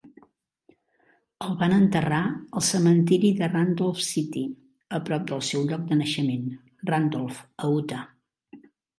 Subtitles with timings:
[1.47, 2.21] El van enterrar
[2.59, 4.45] al cementiri de Randolph City,
[4.99, 6.47] a prop del seu lloc de naixement,
[6.93, 8.01] Randolph, a Utah.